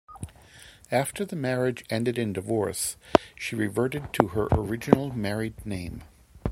[0.89, 2.97] After the marriage ended in divorce,
[3.37, 6.01] she reverted to her original married name.